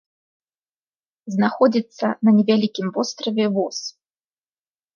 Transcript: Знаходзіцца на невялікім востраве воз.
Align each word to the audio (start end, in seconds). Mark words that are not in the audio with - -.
Знаходзіцца 1.35 2.07
на 2.29 2.35
невялікім 2.39 2.87
востраве 2.99 3.45
воз. 3.61 3.77